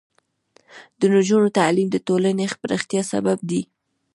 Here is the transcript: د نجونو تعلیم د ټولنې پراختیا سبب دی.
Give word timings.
د 0.99 1.01
نجونو 1.13 1.47
تعلیم 1.57 1.87
د 1.91 1.97
ټولنې 2.07 2.45
پراختیا 2.63 3.01
سبب 3.13 3.37
دی. 3.49 3.61